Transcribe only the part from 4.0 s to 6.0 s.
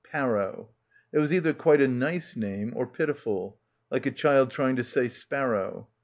a child trying to say sparrow.